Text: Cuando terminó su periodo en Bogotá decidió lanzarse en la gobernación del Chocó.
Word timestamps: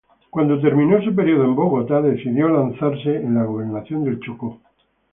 Cuando 0.31 0.59
terminó 0.59 0.99
su 1.03 1.13
periodo 1.13 1.43
en 1.43 1.53
Bogotá 1.55 2.01
decidió 2.01 2.49
lanzarse 2.49 3.17
en 3.17 3.35
la 3.35 3.43
gobernación 3.43 4.03
del 4.03 4.19
Chocó. 4.19 4.59